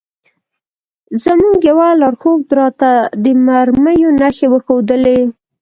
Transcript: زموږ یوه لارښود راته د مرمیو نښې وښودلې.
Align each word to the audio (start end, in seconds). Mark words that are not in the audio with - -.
زموږ 1.23 1.57
یوه 1.69 1.87
لارښود 2.01 2.43
راته 2.59 2.91
د 3.23 3.25
مرمیو 3.45 4.09
نښې 4.19 4.47
وښودلې. 4.49 5.19